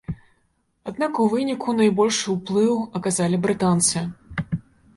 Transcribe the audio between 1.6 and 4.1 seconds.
найбольшы ўплыў аказалі брытанцы.